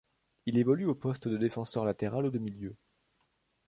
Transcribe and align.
Il 0.47 0.57
évolue 0.57 0.85
au 0.87 0.95
poste 0.95 1.27
de 1.27 1.37
défenseur 1.37 1.85
latéral 1.85 2.25
ou 2.25 2.31
de 2.31 2.39
milieu. 2.39 2.75